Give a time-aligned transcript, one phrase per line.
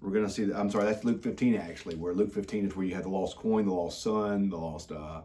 [0.00, 2.86] we're going to see, I'm sorry, that's Luke 15 actually, where Luke 15 is where
[2.86, 5.22] you have the lost coin, the lost son, the lost, uh,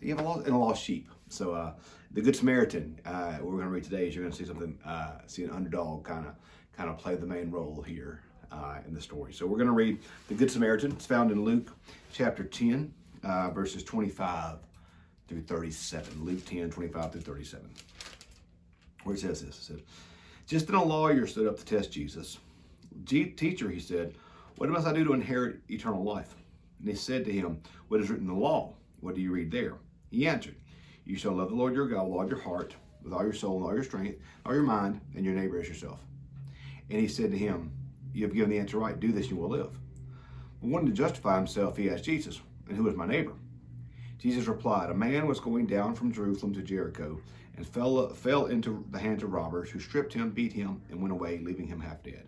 [0.00, 1.08] you have a lost, and a lost sheep.
[1.28, 1.74] So uh,
[2.12, 4.78] the Good Samaritan, uh, we're going to read today is you're going to see something,
[4.84, 6.34] uh, see an underdog kind of
[6.76, 9.32] kind of play the main role here uh, in the story.
[9.32, 10.92] So we're going to read the Good Samaritan.
[10.92, 11.70] It's found in Luke
[12.12, 14.58] chapter 10, uh, verses 25
[15.28, 16.24] through 37.
[16.24, 17.70] Luke 10, 25 through 37.
[19.04, 19.80] Where it says this, it says,
[20.46, 22.38] Just then a lawyer stood up to test Jesus
[23.06, 24.14] Teacher, he said,
[24.56, 26.34] What must I do to inherit eternal life?
[26.80, 28.74] And he said to him, What is written in the law?
[29.00, 29.76] What do you read there?
[30.10, 30.56] He answered,
[31.04, 33.56] You shall love the Lord your God with all your heart, with all your soul,
[33.58, 36.00] and all your strength, all your mind, and your neighbor as yourself.
[36.90, 37.72] And he said to him,
[38.12, 38.98] You have given the answer right.
[38.98, 39.78] Do this, and you will live.
[40.60, 43.32] Wanting to justify himself, he asked Jesus, And who is my neighbor?
[44.18, 47.20] Jesus replied, A man was going down from Jerusalem to Jericho
[47.56, 51.12] and fell, fell into the hands of robbers who stripped him, beat him, and went
[51.12, 52.26] away, leaving him half dead.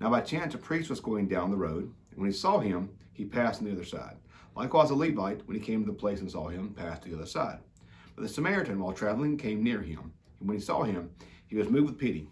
[0.00, 2.90] Now by chance a priest was going down the road, and when he saw him,
[3.12, 4.16] he passed on the other side.
[4.56, 7.16] Likewise a Levite, when he came to the place and saw him, passed to the
[7.16, 7.58] other side.
[8.14, 11.10] But the Samaritan, while traveling, came near him, and when he saw him,
[11.46, 12.28] he was moved with pity.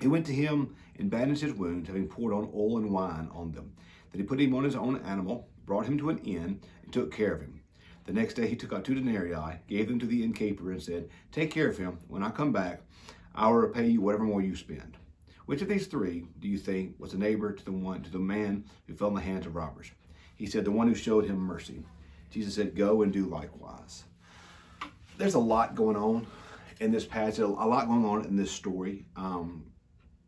[0.00, 3.52] He went to him and bandaged his wounds, having poured on oil and wine on
[3.52, 3.74] them.
[4.10, 7.12] Then he put him on his own animal, brought him to an inn, and took
[7.12, 7.60] care of him.
[8.04, 11.08] The next day he took out two denarii, gave them to the innkeeper, and said,
[11.32, 11.98] Take care of him.
[12.08, 12.80] When I come back,
[13.34, 14.96] I will repay you whatever more you spend.
[15.46, 18.18] Which of these three do you think was a neighbor to the one to the
[18.18, 19.90] man who fell in the hands of robbers?
[20.36, 21.84] He said, The one who showed him mercy.
[22.30, 24.04] Jesus said, Go and do likewise.
[25.16, 26.26] There's a lot going on
[26.80, 29.06] in this passage, a lot going on in this story.
[29.16, 29.66] Um,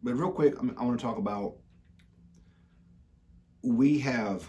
[0.03, 1.57] but real quick, I want to talk about
[3.63, 4.49] we have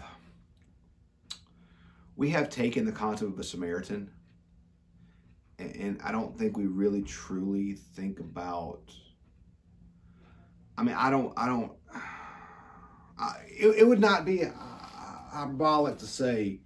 [2.14, 4.10] we have taken the concept of a Samaritan,
[5.58, 8.92] and I don't think we really truly think about
[10.78, 11.72] I mean, I don't, I don't,
[13.18, 14.44] I, it, it, would not be
[15.38, 16.58] hyperbolic to say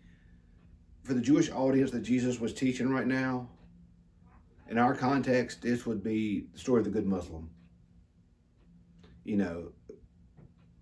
[1.03, 3.49] for the Jewish audience that Jesus was teaching right now,
[4.71, 7.51] in our context, this would be the story of the good Muslim.
[9.25, 9.73] You know,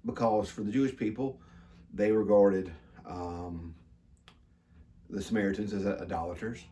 [0.05, 1.41] because for the Jewish people,
[1.93, 2.73] they regarded
[3.05, 3.75] um,
[5.09, 6.62] the Samaritans as idolaters.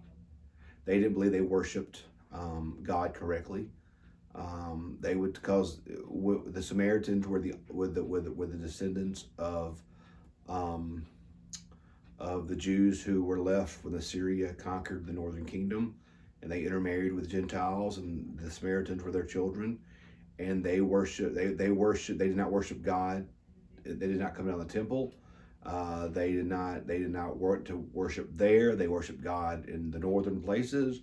[0.84, 3.68] They didn't believe they worshiped um, God correctly.
[4.34, 9.24] Um, they would because the Samaritans were the were the were the, were the descendants
[9.36, 9.82] of
[10.48, 11.06] um,
[12.18, 15.96] of the Jews who were left when Assyria conquered the northern kingdom,
[16.42, 19.78] and they intermarried with Gentiles, and the Samaritans were their children,
[20.38, 23.26] and they worship they they worship they did not worship God,
[23.84, 25.14] they did not come down the temple.
[25.64, 28.74] Uh, they did not they did not work to worship there.
[28.74, 31.02] They worshiped God in the northern places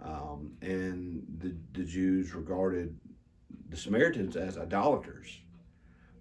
[0.00, 2.98] um, and the, the Jews regarded
[3.68, 5.40] the Samaritans as idolaters.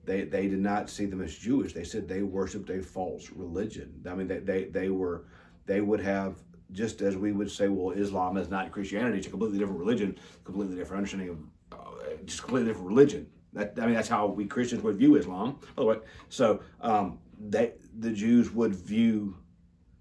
[0.05, 1.73] They, they did not see them as Jewish.
[1.73, 4.01] They said they worshiped a false religion.
[4.09, 5.25] I mean, they, they, they were,
[5.65, 6.35] they would have,
[6.71, 10.17] just as we would say, well, Islam is not Christianity, it's a completely different religion,
[10.43, 13.27] completely different understanding of, uh, just completely different religion.
[13.53, 15.97] That, I mean, that's how we Christians would view Islam, by the way.
[16.29, 19.37] So um, they, the Jews would view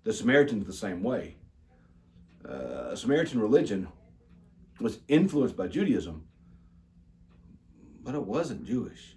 [0.02, 1.36] the Samaritans the same way
[2.48, 3.88] uh, Samaritan religion
[4.80, 6.26] was influenced by Judaism,
[8.02, 9.13] but it wasn't Jewish.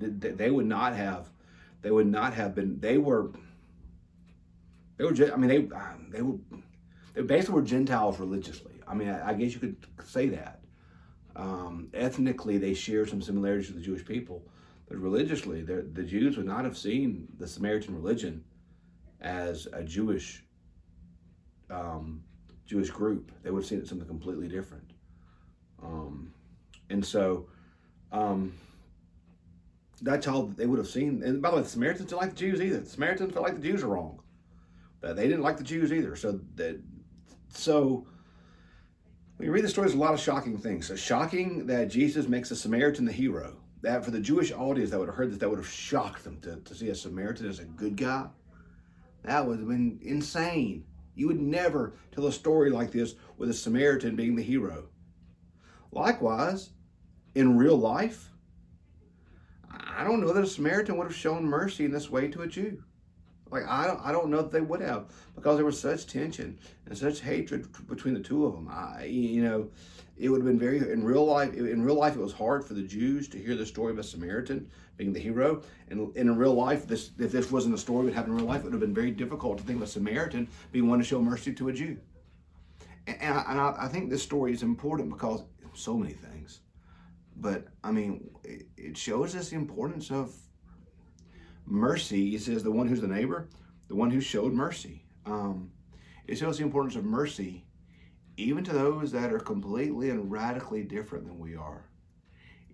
[0.00, 1.30] They, would not have,
[1.82, 2.80] they would not have been.
[2.80, 3.30] They were,
[4.96, 5.32] they were.
[5.32, 5.68] I mean, they
[6.10, 6.38] they were,
[7.14, 8.72] they basically were Gentiles religiously.
[8.88, 10.60] I mean, I, I guess you could say that.
[11.36, 14.42] Um, um, ethnically they share some similarities with the Jewish people,
[14.88, 18.44] but religiously, the Jews would not have seen the Samaritan religion
[19.20, 20.42] as a Jewish
[21.70, 22.22] um,
[22.66, 23.32] Jewish group.
[23.42, 24.90] They would have seen it something completely different.
[25.82, 26.32] Um,
[26.90, 27.46] and so
[28.12, 28.52] um,
[30.00, 31.22] that's all they would have seen.
[31.22, 32.80] And by the way, the Samaritans didn't like the Jews either.
[32.80, 34.22] The Samaritans felt like the Jews were wrong.
[35.00, 36.16] But they didn't like the Jews either.
[36.16, 36.80] So that
[37.48, 38.06] so
[39.36, 40.88] when you read the story, there's a lot of shocking things.
[40.88, 43.56] So shocking that Jesus makes a Samaritan the hero.
[43.82, 46.38] That for the Jewish audience that would have heard this, that would have shocked them
[46.42, 48.26] to, to see a Samaritan as a good guy.
[49.24, 50.84] That would have been insane.
[51.14, 54.88] You would never tell a story like this with a Samaritan being the hero.
[55.92, 56.70] Likewise,
[57.34, 58.29] in real life,
[59.96, 62.46] I don't know that a Samaritan would have shown mercy in this way to a
[62.46, 62.82] Jew.
[63.50, 66.58] Like I don't, I don't know that they would have because there was such tension
[66.86, 68.68] and such hatred between the two of them.
[68.70, 69.68] I, you know,
[70.16, 71.54] it would have been very in real life.
[71.54, 74.04] In real life, it was hard for the Jews to hear the story of a
[74.04, 75.62] Samaritan being the hero.
[75.88, 78.60] And, in real life, this if this wasn't a story that happened in real life,
[78.60, 81.20] it would have been very difficult to think of a Samaritan being one to show
[81.20, 81.96] mercy to a Jew.
[83.06, 85.42] And, and, I, and I, I think this story is important because
[85.74, 86.60] so many things.
[87.40, 90.34] But I mean, it, shows us the importance of
[91.64, 92.30] mercy.
[92.30, 93.48] He says the one who's the neighbor,
[93.88, 95.04] the one who showed mercy.
[95.24, 95.70] Um,
[96.26, 97.64] it shows the importance of mercy
[98.36, 101.84] even to those that are completely and radically different than we are.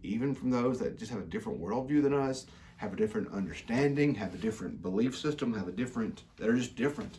[0.03, 2.47] Even from those that just have a different worldview than us,
[2.77, 6.77] have a different understanding, have a different belief system, have a different, that are just
[6.77, 7.19] different.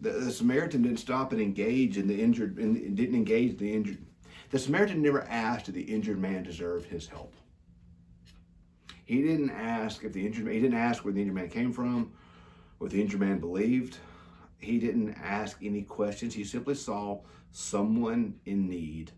[0.00, 4.04] The, the Samaritan didn't stop and engage in the injured, and didn't engage the injured.
[4.50, 7.34] The Samaritan never asked did the injured man deserve his help.
[9.04, 11.72] He didn't ask if the injured man, he didn't ask where the injured man came
[11.72, 12.12] from,
[12.78, 13.98] what the injured man believed.
[14.58, 16.34] He didn't ask any questions.
[16.34, 19.12] He simply saw someone in need.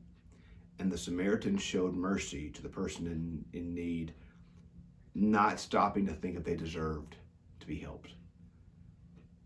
[0.79, 4.15] And the Samaritan showed mercy to the person in, in need,
[5.15, 7.17] not stopping to think if they deserved
[7.61, 8.15] to be helped.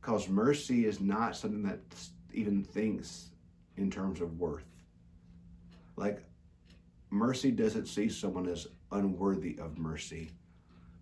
[0.00, 1.81] Because mercy is not something that
[2.32, 3.31] even thinks
[3.76, 4.64] in terms of worth.
[5.96, 6.25] Like,
[7.11, 10.31] mercy doesn't see someone as unworthy of mercy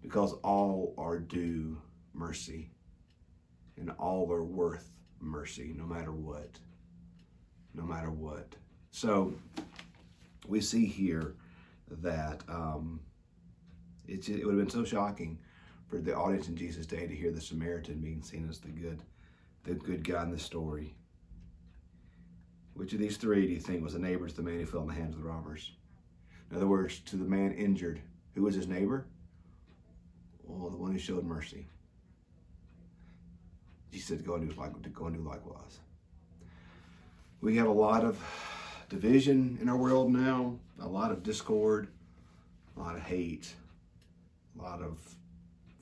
[0.02, 1.80] because all are due
[2.12, 2.70] mercy
[3.76, 4.90] and all are worth
[5.20, 6.58] mercy no matter what.
[7.74, 8.54] No matter what.
[8.90, 9.32] So
[10.46, 11.34] we see here
[11.88, 13.00] that um,
[14.06, 15.38] it, it would have been so shocking
[15.88, 19.02] for the audience in Jesus' day to hear the Samaritan being seen as the good,
[19.64, 20.94] the good guy in the story.
[22.82, 24.80] Which of these three do you think was the neighbor to the man who fell
[24.80, 25.70] in the hands of the robbers?
[26.50, 28.02] In other words, to the man injured,
[28.34, 29.06] who was his neighbor?
[30.42, 31.68] Well, the one who showed mercy.
[33.92, 35.78] Jesus said, "Go and do like go and do likewise."
[37.40, 38.18] We have a lot of
[38.88, 41.86] division in our world now, a lot of discord,
[42.76, 43.54] a lot of hate,
[44.58, 44.98] a lot of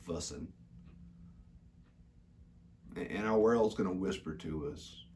[0.03, 0.53] fussing,
[2.95, 5.07] and our world's going to whisper to us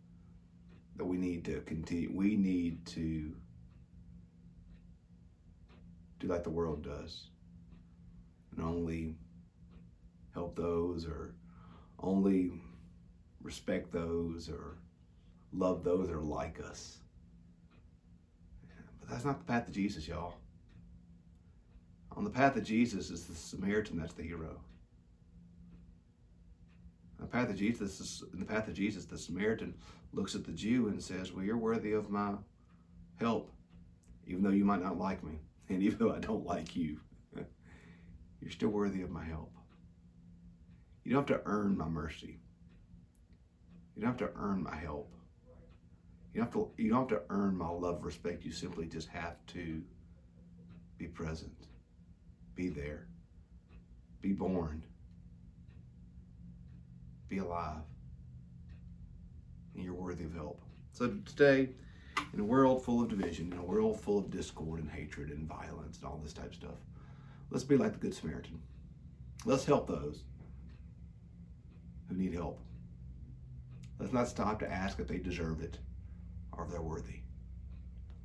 [0.96, 2.10] that we need to continue.
[2.12, 3.32] We need to
[6.20, 7.28] do like the world does
[8.52, 9.16] and only
[10.32, 11.34] help those or
[11.98, 12.52] only
[13.42, 14.78] respect those or
[15.52, 16.98] love those that are like us.
[19.00, 20.34] But that's not the path of Jesus, y'all.
[22.16, 24.60] On the path of Jesus is the Samaritan that's the hero.
[27.24, 29.72] The path of Jesus, in the path of Jesus, the Samaritan
[30.12, 32.34] looks at the Jew and says, "Well, you're worthy of my
[33.16, 33.50] help,
[34.26, 35.40] even though you might not like me."
[35.70, 37.00] And even though I don't like you,
[38.40, 39.56] you're still worthy of my help.
[41.02, 42.40] You don't have to earn my mercy.
[43.96, 45.10] You don't have to earn my help.
[46.34, 48.44] You don't have to, you don't have to earn my love, respect.
[48.44, 49.82] You simply just have to
[50.98, 51.68] be present,
[52.54, 53.08] be there,
[54.20, 54.84] be born,
[57.34, 57.82] be alive.
[59.74, 60.60] And you're worthy of help.
[60.92, 61.70] So today,
[62.32, 65.48] in a world full of division, in a world full of discord and hatred and
[65.48, 66.78] violence and all this type of stuff,
[67.50, 68.60] let's be like the Good Samaritan.
[69.44, 70.22] Let's help those
[72.08, 72.60] who need help.
[73.98, 75.78] Let's not stop to ask if they deserve it
[76.52, 77.20] or if they're worthy.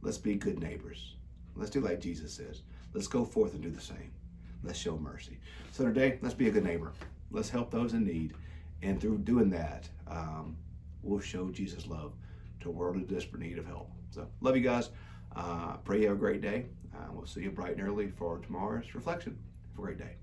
[0.02, 1.16] Let's be good neighbors.
[1.56, 2.62] Let's do like Jesus says.
[2.94, 4.12] Let's go forth and do the same.
[4.64, 5.40] Let's show mercy.
[5.72, 6.94] So today, let's be a good neighbor.
[7.32, 8.34] Let's help those in need.
[8.82, 10.58] And through doing that, um,
[11.02, 12.14] we'll show Jesus' love
[12.62, 13.92] to a world in desperate need of help.
[14.12, 14.90] So, love you guys.
[15.36, 16.66] Uh, pray you have a great day.
[16.94, 19.38] Uh, we'll see you bright and early for tomorrow's reflection.
[19.72, 20.16] Have a great day.